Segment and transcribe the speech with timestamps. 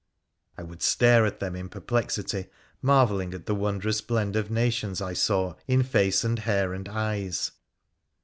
[0.57, 2.47] I would stare at them in perplexity,
[2.81, 7.51] marvelling at the wondrous blend of nations I saw in face and hair and eyes.